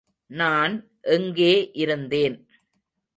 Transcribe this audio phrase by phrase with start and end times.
[0.29, 0.75] நான்
[1.01, 1.71] எங்கே
[1.73, 2.37] இருந்தேன்?